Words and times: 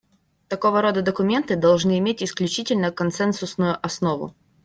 Такого 0.47 0.81
рода 0.81 1.03
документы 1.03 1.55
должны 1.55 1.99
иметь 1.99 2.23
исключительно 2.23 2.89
консенсусную 2.89 3.77
основу. 3.85 4.33